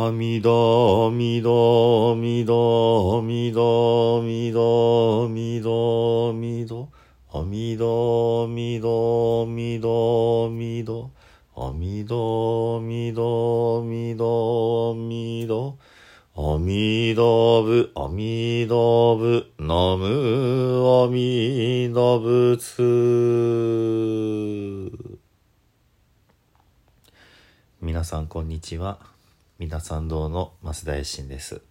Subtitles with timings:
[0.00, 6.88] 阿弥陀、弥陀、弥陀、弥陀、弥陀、弥陀、弥陀、
[7.32, 11.10] 阿弥陀、弥陀、弥陀、弥陀、
[11.56, 15.76] 阿弥陀、弥陀、弥陀、弥陀、
[16.36, 20.06] 阿弥陀仏、阿弥陀仏、ナム
[21.02, 22.84] 阿弥陀仏。
[27.82, 29.17] 皆さん、こんにちは。
[29.60, 31.62] 皆さん堂の増田衛進です。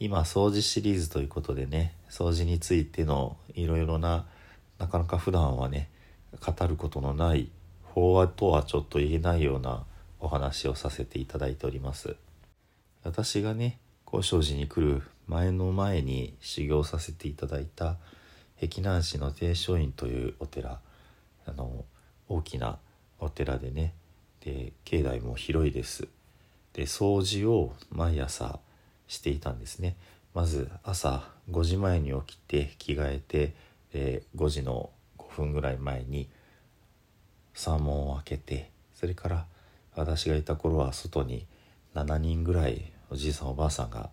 [0.00, 4.26] 今、掃除シリーズということでね、掃除についてのいろいろな、
[4.78, 5.88] なかなか普段はね、
[6.44, 7.48] 語ることのない、
[7.84, 9.84] 法話とはちょっと言えないような
[10.18, 12.16] お話をさせていただいております。
[13.04, 17.98] 私がね、高尚寺に来る前の前に修行させていただいた、
[18.56, 20.80] 碧南市の定昌院というお寺、
[21.46, 21.84] あの、
[22.28, 22.80] 大きな
[23.20, 23.94] お寺でね、
[24.40, 26.08] で、境内も広いです。
[26.74, 28.58] で掃除を毎朝
[29.06, 29.96] していたんですね。
[30.34, 33.54] まず朝5時前に起きて着替えて
[33.92, 36.28] で5時の5分ぐらい前に
[37.54, 39.46] 山門を開けてそれから
[39.94, 41.46] 私がいた頃は外に
[41.94, 44.10] 7人ぐらいおじいさんおばあさんが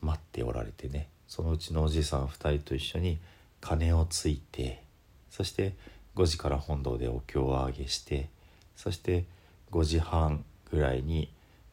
[0.00, 1.08] 待っておられてね。
[1.28, 3.20] そのうちのおじいさん2人と一緒に
[3.60, 4.82] 鐘をついて
[5.30, 5.74] そして
[6.16, 8.28] 5時から本堂でお経をあげして
[8.74, 9.26] そして
[9.70, 11.32] 5時半ぐらいに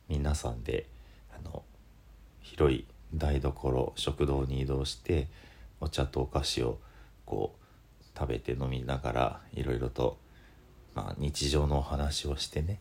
[0.10, 0.88] 皆さんで
[1.38, 1.64] あの
[2.42, 5.28] 広い台所食堂に移動して
[5.80, 6.80] お茶とお菓子を
[7.26, 10.18] こう食べて飲みながらいろいろと、
[10.96, 12.80] まあ、日常のお話をしてね。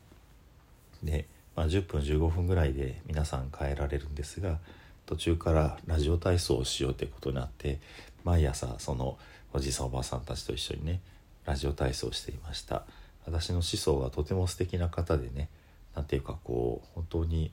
[1.02, 4.58] で、まあ、10分15分ぐらいで皆さん帰られるんですが
[5.04, 7.80] 途中からラジオ体操をしようということになって
[8.24, 9.18] 毎朝その
[9.52, 11.00] おじいさんおばあさんたちと一緒にね
[11.44, 12.84] ラジオ体操をしていました。
[13.24, 15.48] 私の師匠はとても素敵な方でね
[15.96, 17.50] なんていうかこう本当に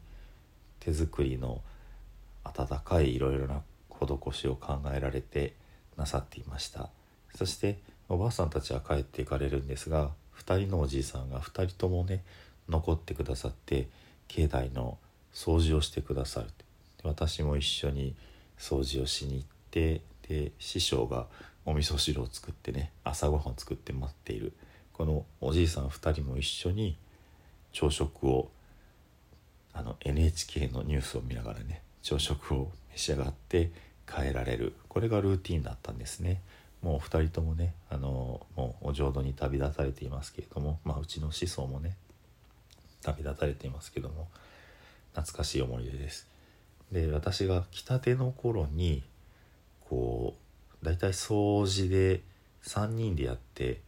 [0.80, 1.62] 手作りの
[2.44, 5.54] 温かいいろいろな施しを考えられて
[5.98, 6.90] なさっていました。
[7.34, 12.22] そしておばあさんたちは帰っていかれるんですが2人のおじいさんが2人ともね
[12.70, 13.88] 残ってくださって
[14.28, 14.98] 境内の
[15.34, 16.48] 掃除をしてくださる。
[17.04, 18.14] 私も一緒に
[18.60, 21.28] 掃除をしに行ってで師匠が
[21.66, 24.54] お味噌汁を作ってね朝ごはんを作って待っている。
[24.92, 26.98] このおじいさん2人も一緒に
[27.74, 28.50] 朝食を
[29.74, 33.72] あの NHK のニュースを見ながらね朝食を召し上がって
[34.08, 34.74] 帰られる。
[34.88, 36.42] これがルーティンだったんですね。
[36.82, 41.96] もう2人ともねあのもうお浄土に旅立たれていますけれども、まあ、うちの子孫もね
[43.02, 44.28] 旅立たれていますけども
[45.14, 46.28] 懐かしい思い出です。
[46.92, 49.04] で私が来たての頃に
[49.90, 50.36] こ
[50.82, 52.22] うだいたい掃除で
[52.64, 53.82] 3人でやって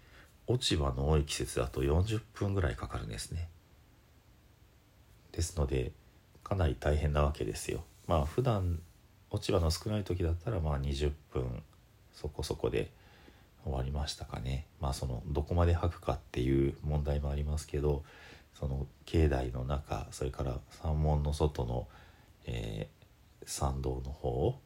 [0.47, 3.49] 落ち葉の多い季節だと40分ぐらいかかるんですね。
[5.35, 5.91] ですので
[6.43, 7.83] かなり大変なわけですよ。
[8.07, 8.79] まあ普段
[9.31, 11.63] 落ち葉の少ない時だったらまあ20分
[12.13, 12.91] そこそこで
[13.63, 14.65] 終わりましたかね。
[14.79, 18.03] まあそのどこまで吐くかっていう問題もありますけど
[18.53, 21.87] その境内の中それから山門の外の、
[22.45, 22.95] えー
[23.45, 24.59] 参道の方を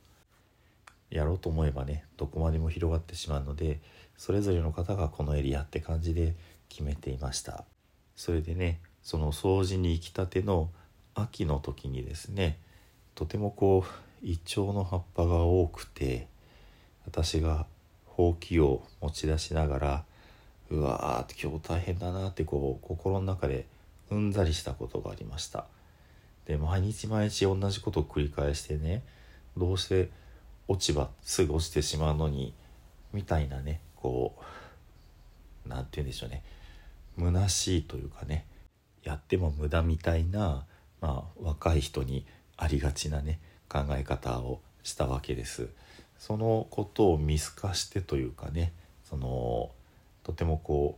[1.09, 3.79] やろうと思えばねどこまでも広がってしまうので
[4.17, 6.35] それぞれの方がこのエリアって感じで
[6.67, 7.63] 決めていました。
[8.15, 10.69] それでねその掃除に行きたての
[11.15, 12.57] 秋の時にですね
[13.15, 13.83] とてもこ
[14.23, 16.27] うイチョウの葉っぱが多くて
[17.05, 17.65] 私が
[18.05, 20.03] ほうきを持ち出しながら
[20.69, 23.65] うわー今日大変だなってこう心の中で
[24.11, 25.65] うんざりしたことがありました。
[26.45, 29.03] で毎日毎日同じことを繰り返してね
[29.55, 30.09] どうして
[30.67, 32.53] 落ち葉すぐ落ちてしまうのに
[33.13, 34.35] みたいなねこ
[35.65, 36.43] う何て言うんでしょうね。
[37.17, 38.45] 虚しいというかね
[39.03, 40.65] やっても無駄みたいな、
[41.01, 42.25] まあ、若い人に
[42.57, 43.39] ありがちなね
[43.69, 45.69] 考え方をしたわけです
[46.17, 48.73] そのことを見透かしてというかね
[49.09, 49.71] その
[50.23, 50.97] とてもこ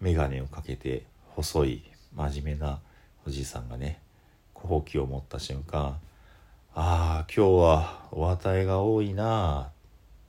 [0.00, 1.82] う眼鏡をかけて細い
[2.14, 2.80] 真面目な
[3.26, 4.00] おじいさんがね
[4.54, 5.98] 小ほうきを持った瞬間
[6.74, 9.70] 「ああ今日はお与えが多いな」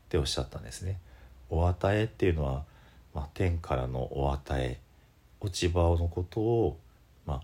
[0.07, 1.00] っておっしゃったんですね。
[1.50, 2.63] お与えっていうのは、
[3.13, 4.80] まあ、天からのお与え
[5.41, 6.77] 落ち葉のことを、
[7.25, 7.41] まあ、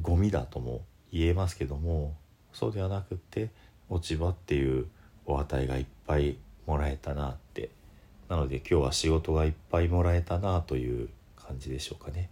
[0.00, 0.82] ゴミだとも
[1.12, 2.14] 言えますけども
[2.52, 3.50] そうではなくって
[3.88, 4.86] 落ち葉っていう
[5.26, 7.70] お与えがいっぱいもらえたなって
[8.28, 12.30] なので今日は仕事がいっぱいもらえたなという感じでしょうかね。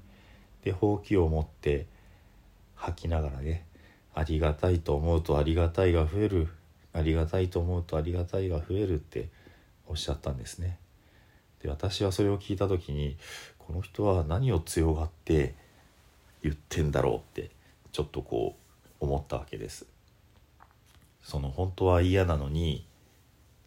[0.65, 1.87] でほうきを持って
[2.77, 3.67] 吐きながらね
[4.15, 6.49] ありがたいと思うとありがたいが増える
[6.93, 9.29] ありがたいと思うとありがたいが増えるって
[9.87, 10.79] おっしゃったんですね。
[11.63, 13.17] で私はそれを聞いた時に
[13.59, 15.55] この人は何を強がって
[16.43, 17.51] 言ってんだろうって
[17.93, 18.57] ちょっとこ
[19.01, 19.87] う思ったわけです。
[21.23, 22.85] その本当は嫌なのに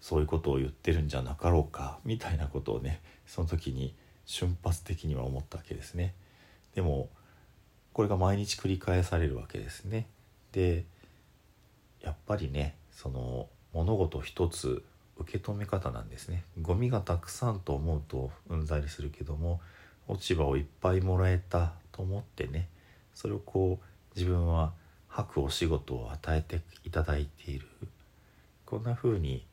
[0.02, 3.96] そういうことを言ってるんじゃなかろうかみたいなことをねその時に
[4.26, 6.14] 瞬発的には思ったわけですね。
[6.76, 7.10] でも
[7.94, 10.08] これが毎日繰り返されるわけですね。
[10.52, 10.84] で
[12.02, 14.84] やっぱりねその物事一つ
[15.18, 16.44] 受け止め方なんですね。
[16.62, 19.62] ゴミがたくさんと思うとうんざりするけども
[20.08, 22.68] 落ち葉をいっぱいもらえたと思ってね
[23.14, 24.74] それをこう自分は
[25.08, 27.68] 吐くお仕事を与えていただいている。
[28.66, 29.46] こんな風に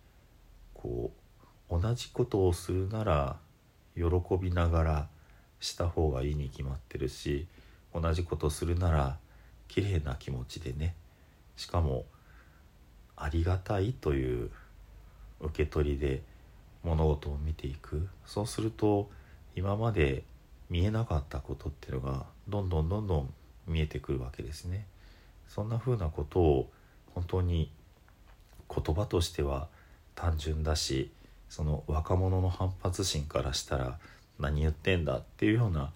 [0.75, 1.13] こ
[1.71, 3.37] う同じことをするなら
[3.95, 4.03] 喜
[4.41, 5.09] びながら
[5.61, 7.47] した方がいいに決まってるし
[7.95, 9.19] 同じことするなら
[9.69, 10.97] 綺麗な気持ちでね
[11.57, 12.05] しかも
[13.17, 14.51] ありがたいという
[15.43, 16.23] 受け取りで
[16.83, 19.11] 物事を見ていくそうすると
[19.55, 20.25] 今まで
[20.71, 23.35] 見えなかったことっていうのがどんどんどんどん
[23.67, 24.87] 見えてくるわけですね。
[25.49, 26.71] そんな風なことを
[27.15, 27.71] 本当に
[28.75, 29.69] 言葉としては
[30.15, 31.11] 単純だし
[31.51, 33.99] その若者の反発心からしたら
[34.39, 35.93] 何言ってんだっていうような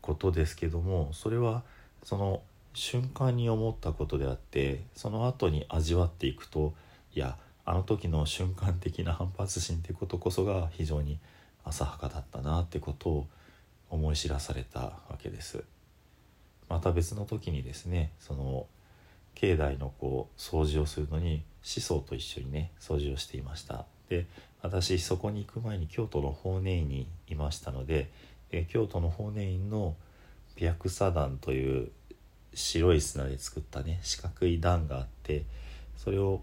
[0.00, 1.64] ことですけどもそれは
[2.04, 2.42] その
[2.72, 6.74] 瞬間に思ったことであってその後に味わっていくと
[7.14, 11.18] いやあの時の瞬間的な反発心ってことこそが非常に
[11.64, 13.26] 浅はかだったなってことを
[13.90, 15.64] 思い知らされたわけです。
[16.68, 18.66] また別の時にですねその
[19.34, 24.26] 境内のこう掃除をするのに思想と一緒にね掃除をしていましたで
[24.62, 28.10] 私そこに行く前に京都の法然院にいましたので
[28.50, 29.94] え京都の法然院の
[30.56, 31.90] 白砂壇という
[32.54, 35.44] 白い砂で作ったね四角い段があって
[35.96, 36.42] それを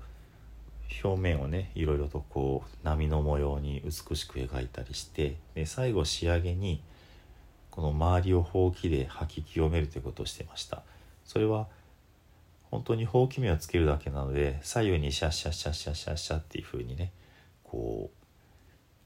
[1.03, 6.81] 表面をねいろいろとこう波の模様に美しく描いたりしてで最後仕上げに
[7.69, 10.83] この周りをほうきで吐き清めるということをしてました。
[11.25, 11.67] それは
[12.69, 17.11] 本当にほうき目をつけるだけなので左右にシャッシャッシャッシャッシャッシャッっていう風にね
[17.63, 18.09] こ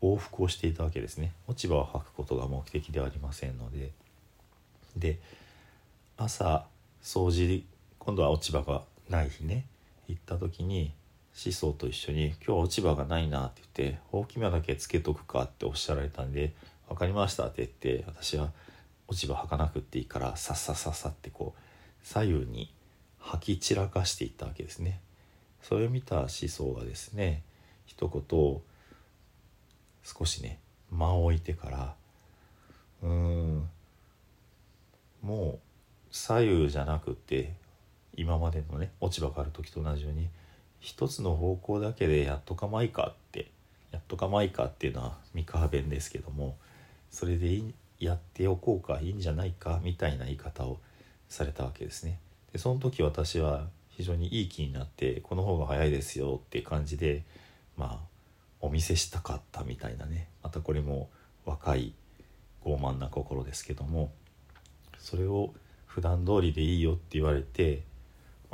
[0.01, 1.33] う往復をしていたわけですね。
[1.47, 3.91] 落ち葉を吐くことが目的ではありませんので。
[4.95, 5.19] で
[6.17, 6.65] 朝
[7.03, 7.65] 掃除
[7.99, 9.65] 今度は落ち葉がない日ね
[10.07, 10.93] 行った時に
[11.43, 16.53] 思想と一緒に「今日は落ち葉がないな」って言って「ほうき目だけつけとくか」っておっしゃられたんで
[16.87, 18.53] 「分かりました」って言って私は
[19.07, 22.73] 落ち葉履かなくっていいからさっさっさっさってこう左右に
[23.19, 25.01] 吐き散らかしていったわけですね。
[25.61, 27.43] それを見た思想がですね
[27.85, 28.61] 一言
[30.03, 30.59] 少しね
[30.91, 31.95] 間を置いてから
[33.01, 33.69] うーん
[35.21, 35.59] もう
[36.11, 37.55] 左右じゃなくて
[38.15, 40.29] 今までのね落ち葉がある時と同じように
[40.85, 43.49] 一つの方向だけでやっとかまいかって
[43.91, 46.55] やっとかまいかっていうのは三河弁ですけども
[47.09, 47.59] それで
[47.99, 50.77] やっておこうかいいんじゃないかみたいな言い方を
[51.27, 52.19] されたわけですね。
[52.53, 57.23] でその時私は非常にいい気になってこの方が早いですよって感じで
[57.77, 57.99] まあ
[58.61, 61.09] お見せしたかったみたいなねまたこれも
[61.45, 61.93] 若い
[62.63, 64.11] 傲慢な心ですけども
[64.99, 65.51] それを
[65.87, 67.81] 普段通りでいいよって言われて、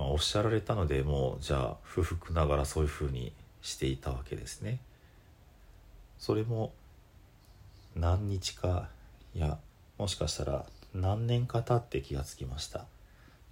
[0.01, 3.31] まあ、おっしゃられたのでもうじゃあ不服ながらそういうふうに
[3.61, 4.79] していたわけですね。
[6.17, 6.73] それも
[7.95, 8.89] 何日か
[9.35, 9.59] いや
[9.99, 10.65] もしかしたら
[10.95, 12.85] 何年か経って気がつきました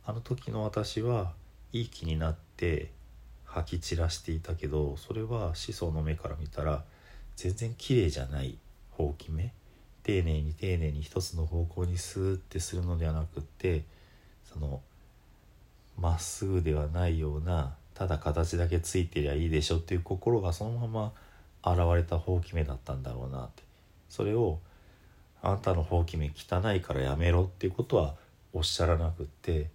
[0.06, 1.34] あの時の私は
[1.72, 2.92] いい気になって
[3.46, 6.84] 吐き散らしていたけどそれは思想の目から見たら
[7.36, 8.58] 全然綺麗じゃない
[8.92, 9.54] ほうき目
[10.04, 13.84] 丁寧に丁寧に一つの方向にスーってするのではなくって
[14.52, 14.82] その
[16.00, 21.12] まっすぐではないようなただ形だけついてりゃいいでしょっていう心がそのま
[21.64, 23.64] ま現れたほうき目だったんだろうなって。
[24.10, 24.60] それを
[25.42, 28.16] あんたのほうき目汚いからやめろっていうことは
[28.54, 29.68] おっしゃらなくって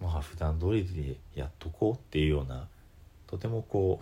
[0.00, 2.66] まあ普段通りでやっとこうっていうような
[3.26, 4.00] とてもこ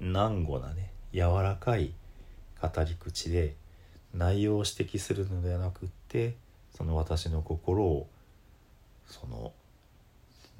[0.00, 1.92] う難語なね柔らかい
[2.60, 3.54] 語り口で
[4.14, 6.34] 内容を指摘するのではなくって
[6.76, 8.08] その私の心を
[9.06, 9.52] その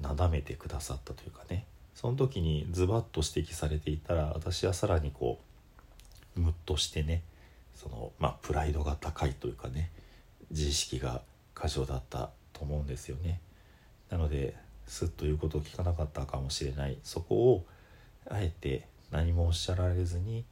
[0.01, 1.67] なだめてくださったというかね。
[1.95, 5.39] その時にズバッと指摘されていたら私はさらにこ
[6.37, 7.23] うムッとしてね
[7.77, 9.91] そのまあプライドが高いというかね
[10.51, 11.23] 自意識が
[11.55, 13.41] 過剰だったと思うんですよね。
[14.11, 16.99] なのですっということを聞かなかったかもしれない。
[17.03, 17.65] そこを
[18.29, 20.45] あえて何もおっしゃられずに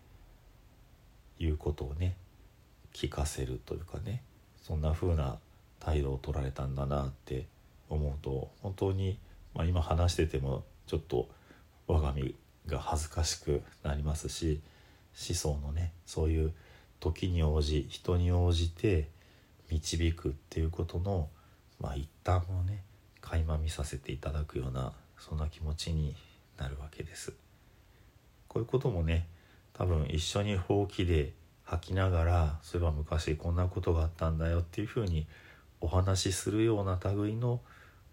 [1.38, 2.16] 言うことをね
[2.92, 4.22] 聞かせるというかね。
[4.62, 5.38] そんな風な
[5.80, 7.46] 態度を取られたんだなって
[7.90, 9.18] 思うと本当に、
[9.54, 11.28] まあ、今話しててもちょっと
[11.86, 12.34] 我が身
[12.66, 14.60] が恥ずかしくなりますし
[15.28, 16.52] 思想のねそういう
[17.00, 19.08] 時に応じ人に応じて
[19.70, 21.28] 導くっていうことの、
[21.80, 22.82] まあ、一端をね
[23.20, 26.14] 垣間見させていただくようなそんな気持ちに
[26.58, 27.32] なるわけです。
[28.48, 29.26] こういうこともね
[29.72, 31.32] 多分一緒にほうきで
[31.64, 35.26] 吐きながらそういえば昔こんなことがあったんだよっていうふうに
[35.80, 37.60] お話しするような類の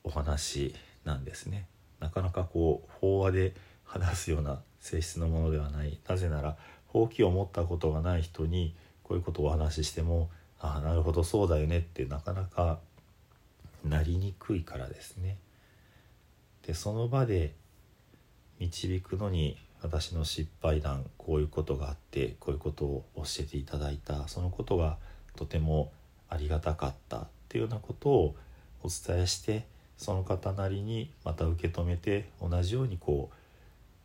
[0.04, 1.68] お話なんですね。
[2.00, 3.54] なかなかこう法話で
[3.84, 6.00] 話すような性質のものではない。
[6.08, 10.30] なぜならほうきを持ったことがない人にこういうことをお話ししても
[10.60, 12.80] ああなるほどそうだよねってなかなか
[13.84, 15.38] なりにくいからですね。
[16.66, 17.54] でその場で
[18.60, 24.28] 導くのに私の失敗談こういうことがあってこういうことを教えていただいた。
[24.28, 24.98] そのことが
[25.36, 25.92] とても
[26.28, 28.36] ありがたかったっていうようなことを
[28.84, 29.66] お伝えして
[30.00, 33.36] その方なりにまた受け止めて同じようにこう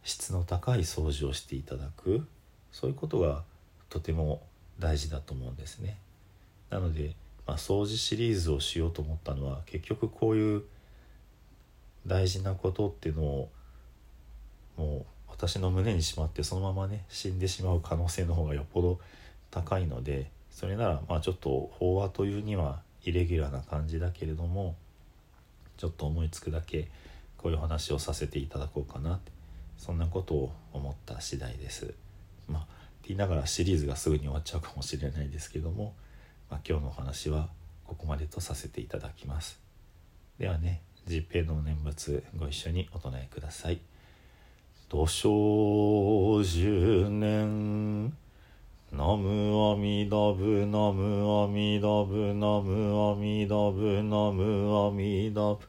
[0.02, 2.26] 質の高い掃除をしていただく
[2.72, 3.44] そういうことが
[3.88, 4.42] とても
[4.80, 5.96] 大事だと思うんですね。
[6.68, 7.14] なので、
[7.46, 10.64] まあ、掃除シリーズをしようと思ったのは結局こういう
[12.04, 13.48] 大事なことっていうのを
[14.76, 18.98] もう私の胸にしまってそのままね死んでしまう可能性の方がよっぽど
[19.52, 24.74] 高いのでそれならまあちょっと法話というにはイレギュラーな感じだけれども
[25.76, 26.88] ちょっと思いつくだけ
[27.37, 29.21] こういう話をさせていただこうかな
[29.76, 31.95] そんなことを思った次第です。
[32.49, 32.69] まあ、って
[33.09, 35.95] 言いながらシリーズがすぐに終わっちゃうかもしれないですけども、
[36.50, 37.49] まあ、今日のお話は
[37.85, 39.61] ここまでとさせていただきます。
[40.38, 43.81] ではね十平の念仏ご一緒にお唱えください。
[44.88, 48.16] 土生十年
[49.14, 55.61] ナムアミダブナムアミダブナムアミダブナムアミダブ。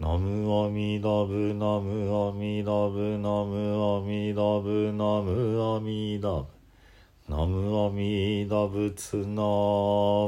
[0.00, 6.46] ナムアミダブナムアミダブナムアミダブナムアミダブ。
[7.28, 9.42] ナムアミダブツナ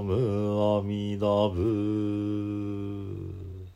[0.04, 3.03] ムアミダブ。